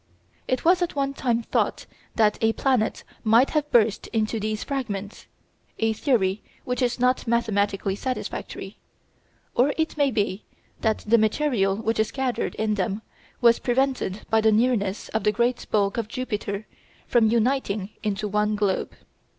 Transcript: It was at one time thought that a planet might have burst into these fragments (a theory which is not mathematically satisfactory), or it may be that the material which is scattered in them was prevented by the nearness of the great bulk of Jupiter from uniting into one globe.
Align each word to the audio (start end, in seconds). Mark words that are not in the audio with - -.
It 0.47 0.65
was 0.65 0.81
at 0.81 0.95
one 0.95 1.13
time 1.13 1.43
thought 1.43 1.85
that 2.15 2.39
a 2.41 2.53
planet 2.53 3.03
might 3.23 3.51
have 3.51 3.69
burst 3.69 4.07
into 4.07 4.39
these 4.39 4.63
fragments 4.63 5.27
(a 5.77 5.93
theory 5.93 6.41
which 6.65 6.81
is 6.81 6.99
not 6.99 7.27
mathematically 7.27 7.95
satisfactory), 7.95 8.79
or 9.53 9.75
it 9.77 9.97
may 9.97 10.09
be 10.09 10.43
that 10.79 11.03
the 11.05 11.19
material 11.19 11.75
which 11.75 11.99
is 11.99 12.07
scattered 12.07 12.55
in 12.55 12.73
them 12.73 13.03
was 13.41 13.59
prevented 13.59 14.21
by 14.31 14.41
the 14.41 14.51
nearness 14.51 15.09
of 15.09 15.23
the 15.23 15.31
great 15.31 15.67
bulk 15.69 15.97
of 15.97 16.07
Jupiter 16.07 16.65
from 17.07 17.29
uniting 17.29 17.91
into 18.01 18.27
one 18.27 18.55
globe. 18.55 18.93